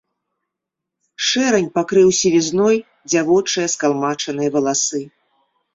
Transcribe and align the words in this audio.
Шэрань 1.25 1.69
пакрыў 1.77 2.09
сівізной 2.21 2.77
дзявочыя 3.09 3.67
скалмачаныя 3.77 4.49
валасы. 4.59 5.01